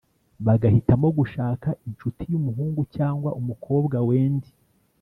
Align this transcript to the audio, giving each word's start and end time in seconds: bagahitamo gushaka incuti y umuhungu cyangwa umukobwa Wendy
bagahitamo 0.45 1.07
gushaka 1.17 1.67
incuti 1.87 2.23
y 2.31 2.35
umuhungu 2.39 2.81
cyangwa 2.95 3.29
umukobwa 3.39 3.95
Wendy 4.07 4.51